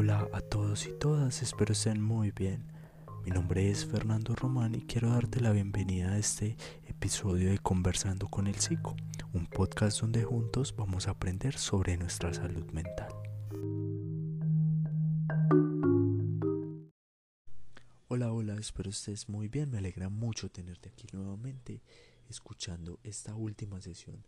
Hola 0.00 0.28
a 0.32 0.40
todos 0.40 0.86
y 0.86 0.92
todas, 0.92 1.42
espero 1.42 1.72
estén 1.72 2.00
muy 2.00 2.30
bien. 2.30 2.62
Mi 3.24 3.32
nombre 3.32 3.68
es 3.68 3.84
Fernando 3.84 4.36
Román 4.36 4.76
y 4.76 4.82
quiero 4.82 5.10
darte 5.10 5.40
la 5.40 5.50
bienvenida 5.50 6.12
a 6.12 6.18
este 6.18 6.56
episodio 6.86 7.50
de 7.50 7.58
Conversando 7.58 8.28
con 8.28 8.46
el 8.46 8.54
Psico, 8.54 8.94
un 9.32 9.46
podcast 9.46 10.00
donde 10.00 10.22
juntos 10.22 10.72
vamos 10.76 11.08
a 11.08 11.10
aprender 11.10 11.58
sobre 11.58 11.96
nuestra 11.96 12.32
salud 12.32 12.70
mental. 12.70 13.12
Hola, 18.06 18.32
hola, 18.32 18.54
espero 18.54 18.90
estés 18.90 19.28
muy 19.28 19.48
bien, 19.48 19.68
me 19.68 19.78
alegra 19.78 20.08
mucho 20.08 20.48
tenerte 20.48 20.90
aquí 20.90 21.08
nuevamente 21.12 21.82
escuchando 22.28 23.00
esta 23.02 23.34
última 23.34 23.80
sesión 23.80 24.24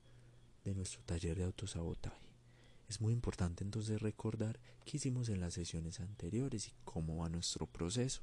de 0.65 0.75
nuestro 0.75 1.05
taller 1.05 1.39
de 1.39 1.45
autosabotaje. 1.45 2.30
Es 2.91 3.01
muy 3.01 3.13
importante 3.13 3.63
entonces 3.63 4.03
recordar 4.03 4.59
qué 4.85 4.97
hicimos 4.97 5.29
en 5.29 5.39
las 5.39 5.55
sesiones 5.55 6.01
anteriores 6.01 6.67
y 6.67 6.73
cómo 6.85 7.19
va 7.19 7.29
nuestro 7.29 7.69
proceso. 7.69 8.23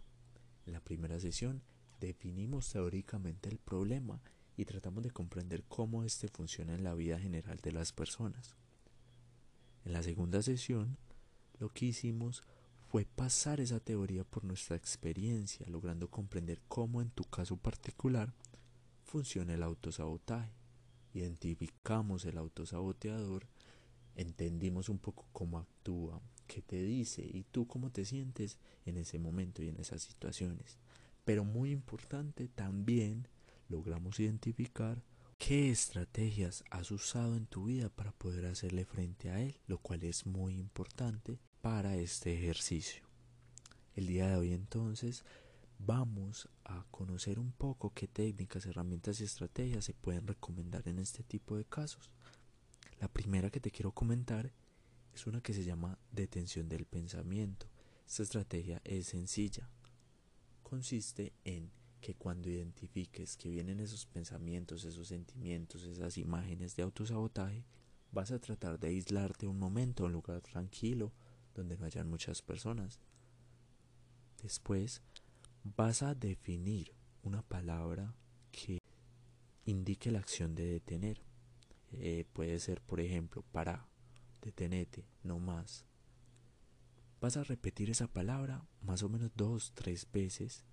En 0.66 0.74
la 0.74 0.82
primera 0.82 1.22
sesión 1.22 1.62
definimos 2.02 2.70
teóricamente 2.70 3.48
el 3.48 3.60
problema 3.60 4.22
y 4.58 4.66
tratamos 4.66 5.06
de 5.06 5.12
comprender 5.12 5.64
cómo 5.70 6.04
éste 6.04 6.28
funciona 6.28 6.76
en 6.76 6.84
la 6.84 6.96
vida 6.96 7.18
general 7.18 7.60
de 7.64 7.72
las 7.72 7.94
personas. 7.94 8.58
En 9.86 9.94
la 9.94 10.04
segunda 10.04 10.42
sesión 10.42 10.98
lo 11.60 11.70
que 11.70 11.86
hicimos 11.86 12.44
fue 12.90 13.06
pasar 13.06 13.62
esa 13.62 13.80
teoría 13.80 14.26
por 14.26 14.44
nuestra 14.44 14.76
experiencia, 14.76 15.66
logrando 15.70 16.10
comprender 16.10 16.62
cómo 16.68 17.02
en 17.02 17.10
tu 17.12 17.24
caso 17.24 17.56
particular 17.56 18.34
funciona 19.06 19.54
el 19.54 19.64
autosabotaje. 19.64 20.52
Identificamos 21.14 22.26
el 22.26 22.38
autosaboteador 22.38 23.48
entendimos 24.18 24.90
un 24.90 24.98
poco 24.98 25.30
cómo 25.32 25.60
actúa, 25.60 26.22
qué 26.48 26.62
te 26.62 26.82
dice 26.82 27.22
y 27.24 27.44
tú 27.44 27.68
cómo 27.68 27.92
te 27.92 28.04
sientes 28.04 28.58
en 28.86 28.98
ese 28.98 29.20
momento 29.20 29.64
y 29.64 29.70
en 29.70 29.78
esas 29.78 30.02
situaciones. 30.02 30.78
Pero 31.24 31.46
muy 31.46 31.72
importante 31.72 32.48
también 32.48 33.28
logramos 33.70 34.20
identificar 34.20 35.02
qué 35.38 35.70
estrategias 35.70 36.64
has 36.72 36.90
usado 36.90 37.36
en 37.36 37.46
tu 37.46 37.66
vida 37.66 37.90
para 37.90 38.12
poder 38.12 38.46
hacerle 38.46 38.86
frente 38.86 39.30
a 39.30 39.42
él, 39.42 39.60
lo 39.68 39.78
cual 39.78 40.04
es 40.04 40.26
muy 40.26 40.58
importante 40.58 41.38
para 41.62 41.96
este 41.96 42.34
ejercicio. 42.34 43.04
El 43.96 44.08
día 44.08 44.28
de 44.28 44.36
hoy 44.36 44.54
entonces 44.54 45.26
vamos 45.80 46.50
a 46.64 46.86
conocer 46.90 47.38
un 47.40 47.52
poco 47.52 47.94
qué 47.94 48.08
técnicas, 48.08 48.66
herramientas 48.66 49.22
y 49.22 49.26
estrategias 49.26 49.86
se 49.86 49.94
pueden 49.94 50.26
recomendar 50.26 50.88
en 50.88 50.98
este 50.98 51.24
tipo 51.24 51.56
de 51.56 51.66
casos. 51.66 52.10
La 53.00 53.08
primera 53.08 53.50
que 53.52 53.60
te 53.60 53.72
quiero 53.72 53.92
comentar 53.92 54.52
es 55.14 55.28
una 55.28 55.42
que 55.42 55.54
se 55.54 55.64
llama 55.64 56.00
detención 56.12 56.68
del 56.68 56.86
pensamiento. 56.86 57.68
Esta 58.08 58.24
estrategia 58.24 58.82
es 58.84 59.08
sencilla. 59.08 59.70
Consiste 60.64 61.34
en 61.44 61.72
que 62.02 62.16
cuando 62.16 62.50
identifiques 62.50 63.38
que 63.38 63.50
vienen 63.50 63.80
esos 63.80 64.06
pensamientos, 64.06 64.84
esos 64.84 65.08
sentimientos, 65.08 65.84
esas 65.84 66.18
imágenes 66.18 66.76
de 66.76 66.84
autosabotaje, 66.84 67.66
vas 68.12 68.32
a 68.32 68.40
tratar 68.40 68.80
de 68.80 68.88
aislarte 68.88 69.48
un 69.48 69.60
momento 69.60 70.04
en 70.04 70.08
un 70.08 70.14
lugar 70.14 70.42
tranquilo 70.42 71.12
donde 71.54 71.78
no 71.78 71.86
hayan 71.86 72.10
muchas 72.10 72.42
personas. 72.42 73.00
Después 74.42 75.02
vas 75.64 76.04
a 76.04 76.16
definir 76.16 76.94
una 77.24 77.42
palabra 77.42 78.16
que 78.52 78.80
indique 79.66 80.12
la 80.12 80.20
acción 80.20 80.56
de 80.56 80.66
detener. 80.66 81.27
Eh, 81.92 82.26
puede 82.34 82.60
ser, 82.60 82.82
por 82.82 83.00
ejemplo, 83.00 83.44
para, 83.52 83.88
detenete, 84.42 85.06
no 85.24 85.40
más. 85.40 85.86
Vas 87.20 87.38
a 87.38 87.44
repetir 87.44 87.90
esa 87.90 88.08
palabra 88.08 88.68
más 88.82 89.04
o 89.04 89.10
menos 89.10 89.32
dos, 89.36 89.72
tres 89.74 90.08
veces 90.12 90.64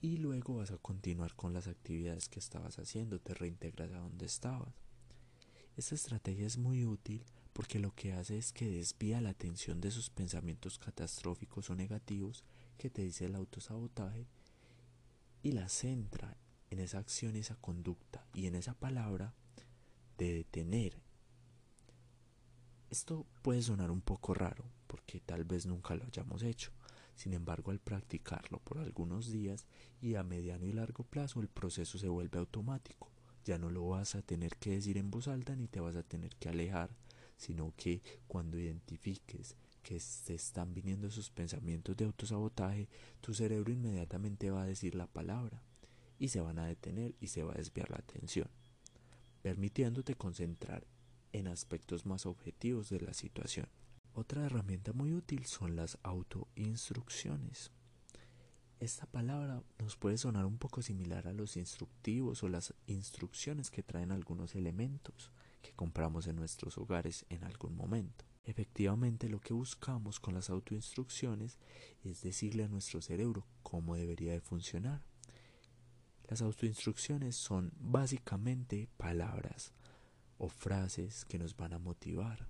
y 0.00 0.18
luego 0.18 0.56
vas 0.56 0.70
a 0.70 0.78
continuar 0.78 1.34
con 1.34 1.52
las 1.52 1.66
actividades 1.66 2.28
que 2.28 2.38
estabas 2.38 2.78
haciendo, 2.78 3.20
te 3.20 3.34
reintegras 3.34 3.92
a 3.92 3.98
donde 3.98 4.26
estabas. 4.26 4.74
Esta 5.76 5.94
estrategia 5.94 6.46
es 6.46 6.56
muy 6.56 6.86
útil 6.86 7.24
porque 7.52 7.78
lo 7.78 7.94
que 7.94 8.12
hace 8.12 8.38
es 8.38 8.52
que 8.52 8.68
desvía 8.68 9.20
la 9.20 9.30
atención 9.30 9.80
de 9.80 9.88
esos 9.88 10.10
pensamientos 10.10 10.78
catastróficos 10.78 11.68
o 11.70 11.74
negativos 11.74 12.44
que 12.78 12.90
te 12.90 13.02
dice 13.02 13.26
el 13.26 13.34
autosabotaje 13.34 14.26
y 15.42 15.52
la 15.52 15.68
centra 15.68 16.36
en 16.70 16.80
esa 16.80 16.98
acción, 16.98 17.36
esa 17.36 17.56
conducta 17.56 18.26
y 18.34 18.46
en 18.46 18.54
esa 18.54 18.74
palabra 18.74 19.34
de 20.18 20.34
detener. 20.34 21.00
Esto 22.90 23.26
puede 23.42 23.62
sonar 23.62 23.90
un 23.90 24.00
poco 24.00 24.34
raro 24.34 24.64
porque 24.86 25.20
tal 25.20 25.44
vez 25.44 25.66
nunca 25.66 25.94
lo 25.94 26.04
hayamos 26.04 26.42
hecho. 26.42 26.72
Sin 27.14 27.32
embargo, 27.32 27.70
al 27.70 27.80
practicarlo 27.80 28.58
por 28.60 28.78
algunos 28.78 29.30
días 29.30 29.66
y 30.00 30.14
a 30.14 30.22
mediano 30.22 30.66
y 30.66 30.72
largo 30.72 31.04
plazo 31.04 31.40
el 31.40 31.48
proceso 31.48 31.98
se 31.98 32.08
vuelve 32.08 32.38
automático. 32.38 33.10
Ya 33.44 33.58
no 33.58 33.70
lo 33.70 33.88
vas 33.88 34.14
a 34.14 34.22
tener 34.22 34.56
que 34.56 34.70
decir 34.70 34.98
en 34.98 35.10
voz 35.10 35.28
alta 35.28 35.56
ni 35.56 35.66
te 35.68 35.80
vas 35.80 35.96
a 35.96 36.02
tener 36.02 36.36
que 36.36 36.48
alejar, 36.48 36.90
sino 37.36 37.72
que 37.76 38.02
cuando 38.26 38.58
identifiques 38.58 39.56
que 39.82 40.00
te 40.24 40.34
están 40.34 40.74
viniendo 40.74 41.06
esos 41.06 41.30
pensamientos 41.30 41.96
de 41.96 42.06
autosabotaje, 42.06 42.88
tu 43.20 43.34
cerebro 43.34 43.72
inmediatamente 43.72 44.50
va 44.50 44.62
a 44.62 44.66
decir 44.66 44.94
la 44.94 45.06
palabra 45.06 45.62
y 46.18 46.28
se 46.28 46.40
van 46.40 46.58
a 46.58 46.66
detener 46.66 47.14
y 47.20 47.28
se 47.28 47.44
va 47.44 47.52
a 47.52 47.58
desviar 47.58 47.90
la 47.90 47.98
atención 47.98 48.48
permitiéndote 49.46 50.16
concentrar 50.16 50.84
en 51.30 51.46
aspectos 51.46 52.04
más 52.04 52.26
objetivos 52.26 52.88
de 52.88 53.00
la 53.00 53.14
situación. 53.14 53.68
Otra 54.12 54.44
herramienta 54.44 54.92
muy 54.92 55.14
útil 55.14 55.46
son 55.46 55.76
las 55.76 55.98
autoinstrucciones. 56.02 57.70
Esta 58.80 59.06
palabra 59.06 59.62
nos 59.78 59.94
puede 59.94 60.18
sonar 60.18 60.46
un 60.46 60.58
poco 60.58 60.82
similar 60.82 61.28
a 61.28 61.32
los 61.32 61.56
instructivos 61.56 62.42
o 62.42 62.48
las 62.48 62.74
instrucciones 62.88 63.70
que 63.70 63.84
traen 63.84 64.10
algunos 64.10 64.56
elementos 64.56 65.30
que 65.62 65.70
compramos 65.74 66.26
en 66.26 66.34
nuestros 66.34 66.76
hogares 66.76 67.24
en 67.28 67.44
algún 67.44 67.76
momento. 67.76 68.24
Efectivamente, 68.42 69.28
lo 69.28 69.40
que 69.40 69.54
buscamos 69.54 70.18
con 70.18 70.34
las 70.34 70.50
autoinstrucciones 70.50 71.56
es 72.02 72.20
decirle 72.20 72.64
a 72.64 72.68
nuestro 72.68 73.00
cerebro 73.00 73.46
cómo 73.62 73.94
debería 73.94 74.32
de 74.32 74.40
funcionar. 74.40 75.04
Las 76.28 76.42
autoinstrucciones 76.42 77.36
son 77.36 77.72
básicamente 77.78 78.88
palabras 78.96 79.72
o 80.38 80.48
frases 80.48 81.24
que 81.24 81.38
nos 81.38 81.56
van 81.56 81.72
a 81.72 81.78
motivar 81.78 82.48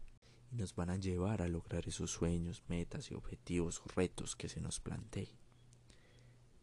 y 0.51 0.57
nos 0.57 0.75
van 0.75 0.91
a 0.91 0.97
llevar 0.97 1.43
a 1.43 1.49
lograr 1.49 1.87
esos 1.87 2.11
sueños, 2.11 2.63
metas 2.69 3.11
y 3.11 3.15
objetivos 3.15 3.81
o 3.81 3.89
retos 3.95 4.35
que 4.35 4.49
se 4.49 4.61
nos 4.61 4.81
planteen. 4.81 5.29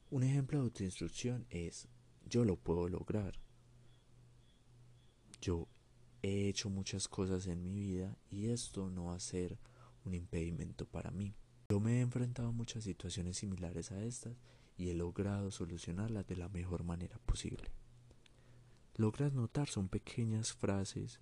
Un 0.09 0.23
ejemplo 0.23 0.57
de 0.57 0.65
autoinstrucción 0.65 1.45
es 1.49 1.87
yo 2.25 2.45
lo 2.45 2.55
puedo 2.55 2.89
lograr. 2.89 3.39
Yo 5.39 5.67
he 6.23 6.47
hecho 6.47 6.69
muchas 6.69 7.07
cosas 7.07 7.47
en 7.47 7.61
mi 7.61 7.73
vida 7.73 8.17
y 8.29 8.49
esto 8.49 8.89
no 8.89 9.05
va 9.05 9.15
a 9.15 9.19
ser 9.19 9.59
un 10.05 10.15
impedimento 10.15 10.85
para 10.85 11.11
mí. 11.11 11.35
Yo 11.73 11.79
me 11.79 11.97
he 11.97 12.01
enfrentado 12.01 12.49
a 12.49 12.51
muchas 12.51 12.83
situaciones 12.83 13.37
similares 13.37 13.91
a 13.91 14.03
estas 14.03 14.37
y 14.77 14.91
he 14.91 14.93
logrado 14.93 15.49
solucionarlas 15.49 16.27
de 16.27 16.35
la 16.35 16.47
mejor 16.47 16.83
manera 16.83 17.17
posible. 17.25 17.71
Logras 18.95 19.33
notar 19.33 19.67
son 19.67 19.89
pequeñas 19.89 20.53
frases 20.53 21.19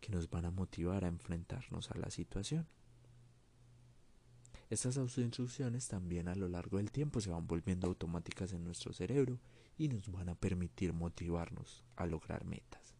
que 0.00 0.10
nos 0.10 0.28
van 0.30 0.46
a 0.46 0.50
motivar 0.50 1.04
a 1.04 1.06
enfrentarnos 1.06 1.92
a 1.92 1.98
la 1.98 2.10
situación. 2.10 2.66
Estas 4.68 4.98
autoinstrucciones 4.98 5.86
también 5.86 6.26
a 6.26 6.34
lo 6.34 6.48
largo 6.48 6.78
del 6.78 6.90
tiempo 6.90 7.20
se 7.20 7.30
van 7.30 7.46
volviendo 7.46 7.86
automáticas 7.86 8.52
en 8.52 8.64
nuestro 8.64 8.92
cerebro 8.92 9.38
y 9.76 9.86
nos 9.86 10.10
van 10.10 10.28
a 10.28 10.34
permitir 10.34 10.92
motivarnos 10.92 11.84
a 11.94 12.04
lograr 12.04 12.44
metas. 12.44 12.96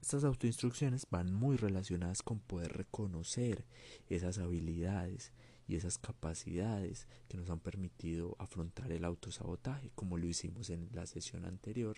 Estas 0.00 0.22
autoinstrucciones 0.22 1.08
van 1.10 1.32
muy 1.32 1.56
relacionadas 1.56 2.22
con 2.22 2.38
poder 2.38 2.74
reconocer 2.74 3.64
esas 4.08 4.38
habilidades 4.38 5.32
y 5.66 5.76
esas 5.76 5.98
capacidades 5.98 7.06
que 7.28 7.36
nos 7.36 7.50
han 7.50 7.60
permitido 7.60 8.36
afrontar 8.38 8.92
el 8.92 9.04
autosabotaje, 9.04 9.90
como 9.94 10.18
lo 10.18 10.26
hicimos 10.26 10.70
en 10.70 10.88
la 10.92 11.06
sesión 11.06 11.44
anterior, 11.44 11.96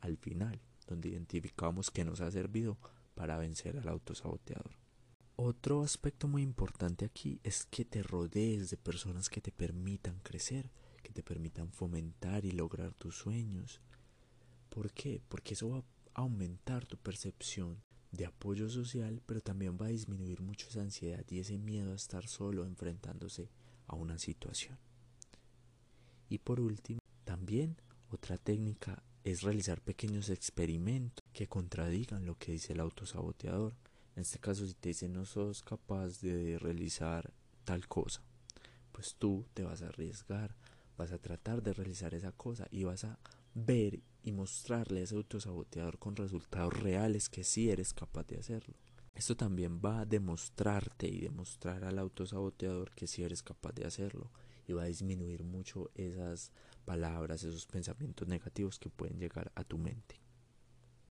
al 0.00 0.16
final, 0.16 0.60
donde 0.86 1.10
identificamos 1.10 1.90
que 1.90 2.04
nos 2.04 2.20
ha 2.20 2.30
servido 2.30 2.78
para 3.14 3.38
vencer 3.38 3.76
al 3.76 3.88
autosaboteador. 3.88 4.78
Otro 5.36 5.82
aspecto 5.82 6.28
muy 6.28 6.42
importante 6.42 7.04
aquí 7.04 7.40
es 7.44 7.66
que 7.66 7.84
te 7.84 8.02
rodees 8.02 8.70
de 8.70 8.76
personas 8.76 9.30
que 9.30 9.40
te 9.40 9.52
permitan 9.52 10.18
crecer, 10.20 10.70
que 11.02 11.12
te 11.12 11.22
permitan 11.22 11.72
fomentar 11.72 12.44
y 12.44 12.50
lograr 12.50 12.94
tus 12.94 13.16
sueños. 13.16 13.80
¿Por 14.68 14.92
qué? 14.92 15.22
Porque 15.28 15.54
eso 15.54 15.70
va 15.70 15.78
a 15.78 15.84
aumentar 16.14 16.86
tu 16.86 16.96
percepción 16.98 17.82
de 18.12 18.26
apoyo 18.26 18.68
social, 18.68 19.22
pero 19.26 19.40
también 19.40 19.78
va 19.80 19.86
a 19.86 19.90
disminuir 19.90 20.40
mucho 20.40 20.68
esa 20.68 20.80
ansiedad 20.80 21.24
y 21.28 21.38
ese 21.38 21.58
miedo 21.58 21.92
a 21.92 21.96
estar 21.96 22.26
solo 22.26 22.66
enfrentándose 22.66 23.48
a 23.86 23.94
una 23.94 24.18
situación. 24.18 24.78
Y 26.28 26.38
por 26.38 26.60
último, 26.60 27.00
también 27.24 27.76
otra 28.10 28.36
técnica 28.38 29.02
es 29.24 29.42
realizar 29.42 29.80
pequeños 29.80 30.30
experimentos 30.30 31.24
que 31.32 31.46
contradigan 31.46 32.26
lo 32.26 32.36
que 32.36 32.52
dice 32.52 32.72
el 32.72 32.80
autosaboteador. 32.80 33.74
En 34.16 34.22
este 34.22 34.38
caso, 34.38 34.66
si 34.66 34.74
te 34.74 34.90
dice 34.90 35.08
no 35.08 35.24
sos 35.24 35.62
capaz 35.62 36.20
de 36.20 36.58
realizar 36.58 37.32
tal 37.64 37.86
cosa, 37.86 38.22
pues 38.92 39.14
tú 39.18 39.46
te 39.54 39.62
vas 39.62 39.82
a 39.82 39.88
arriesgar, 39.88 40.54
vas 40.96 41.12
a 41.12 41.18
tratar 41.18 41.62
de 41.62 41.72
realizar 41.72 42.14
esa 42.14 42.32
cosa 42.32 42.66
y 42.70 42.84
vas 42.84 43.04
a 43.04 43.18
ver 43.54 44.02
y 44.22 44.32
mostrarle 44.32 45.00
a 45.00 45.04
ese 45.04 45.16
autosaboteador 45.16 45.98
con 45.98 46.16
resultados 46.16 46.78
reales 46.80 47.28
que 47.28 47.44
sí 47.44 47.70
eres 47.70 47.94
capaz 47.94 48.26
de 48.26 48.38
hacerlo. 48.38 48.76
Esto 49.14 49.36
también 49.36 49.80
va 49.84 50.00
a 50.00 50.06
demostrarte 50.06 51.08
y 51.08 51.20
demostrar 51.20 51.84
al 51.84 51.98
autosaboteador 51.98 52.92
que 52.92 53.06
sí 53.06 53.22
eres 53.22 53.42
capaz 53.42 53.72
de 53.72 53.84
hacerlo 53.84 54.30
y 54.66 54.72
va 54.72 54.84
a 54.84 54.86
disminuir 54.86 55.42
mucho 55.42 55.90
esas 55.94 56.52
palabras, 56.84 57.42
esos 57.42 57.66
pensamientos 57.66 58.28
negativos 58.28 58.78
que 58.78 58.88
pueden 58.88 59.18
llegar 59.18 59.50
a 59.54 59.64
tu 59.64 59.78
mente. 59.78 60.20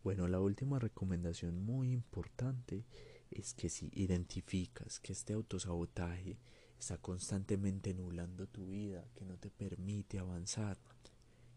Bueno, 0.04 0.28
la 0.28 0.40
última 0.40 0.78
recomendación 0.78 1.64
muy 1.64 1.92
importante 1.92 2.86
es 3.32 3.54
que 3.54 3.70
si 3.70 3.90
identificas 3.94 5.00
que 5.00 5.14
este 5.14 5.34
autosabotaje 5.34 6.38
está 6.78 6.98
constantemente 6.98 7.94
nublando 7.94 8.48
tu 8.48 8.68
vida, 8.68 9.08
que 9.16 9.26
no 9.26 9.38
te 9.38 9.50
permite 9.50 10.20
avanzar, 10.20 10.78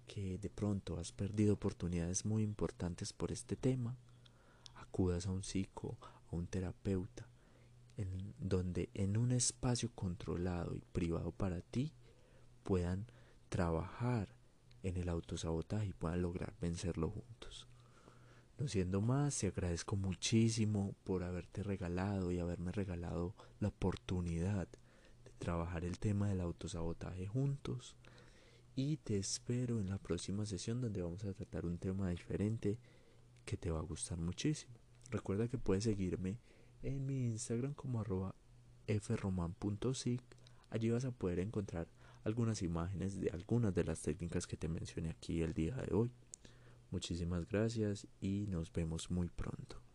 que 0.09 0.39
de 0.39 0.51
pronto 0.51 0.99
has 0.99 1.13
perdido 1.13 1.55
oportunidades 1.55 2.25
muy 2.25 2.43
importantes 2.43 3.13
por 3.13 3.31
este 3.31 3.55
tema, 3.55 3.97
acudas 4.75 5.27
a 5.27 5.31
un 5.31 5.45
psico, 5.45 5.97
a 6.33 6.35
un 6.35 6.49
terapeuta, 6.49 7.29
en 7.97 8.35
donde 8.41 8.91
en 8.95 9.17
un 9.17 9.31
espacio 9.31 9.91
controlado 9.95 10.75
y 10.75 10.81
privado 10.93 11.31
para 11.31 11.61
ti 11.61 11.93
puedan 12.65 13.07
trabajar 13.49 14.29
en 14.83 14.97
el 14.97 15.09
autosabotaje 15.09 15.87
y 15.87 15.93
puedan 15.93 16.23
lograr 16.23 16.55
vencerlo 16.61 17.11
juntos. 17.11 17.67
No 18.59 18.67
siendo 18.67 19.01
más, 19.01 19.39
te 19.39 19.47
agradezco 19.47 19.95
muchísimo 19.95 20.95
por 21.05 21.23
haberte 21.23 21.63
regalado 21.63 22.33
y 22.33 22.41
haberme 22.41 22.73
regalado 22.73 23.35
la 23.61 23.69
oportunidad 23.69 24.67
de 25.25 25.31
trabajar 25.39 25.85
el 25.85 25.99
tema 25.99 26.29
del 26.29 26.41
autosabotaje 26.41 27.27
juntos. 27.29 27.95
Y 28.81 28.99
te 28.99 29.17
espero 29.17 29.81
en 29.81 29.91
la 29.91 29.99
próxima 29.99 30.47
sesión 30.47 30.81
donde 30.81 31.03
vamos 31.03 31.25
a 31.25 31.35
tratar 31.35 31.67
un 31.67 31.79
tema 31.79 32.11
diferente 32.11 32.79
que 33.45 33.57
te 33.57 33.73
va 33.73 33.81
a 33.81 33.83
gustar 33.83 34.21
muchísimo. 34.21 34.75
Recuerda 35.11 35.49
que 35.49 35.59
puedes 35.59 35.83
seguirme 35.83 36.39
en 36.85 37.05
mi 37.05 37.27
Instagram 37.27 37.75
como 37.75 38.01
arroba 38.01 38.37
froman.sig. 39.01 40.21
Allí 40.71 40.91
vas 40.91 41.05
a 41.05 41.11
poder 41.11 41.41
encontrar 41.41 41.89
algunas 42.23 42.63
imágenes 42.63 43.21
de 43.21 43.31
algunas 43.31 43.75
de 43.75 43.83
las 43.83 44.01
técnicas 44.01 44.47
que 44.47 44.57
te 44.57 44.69
mencioné 44.69 45.11
aquí 45.11 45.43
el 45.43 45.55
día 45.55 45.75
de 45.75 45.93
hoy. 45.93 46.13
Muchísimas 46.93 47.49
gracias 47.49 48.07
y 48.21 48.47
nos 48.47 48.73
vemos 48.73 49.11
muy 49.11 49.29
pronto. 49.29 49.88